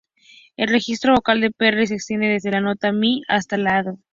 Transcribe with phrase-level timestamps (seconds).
[0.57, 3.99] El registro vocal de Perry se extiende desde la nota "mi" hasta la "do".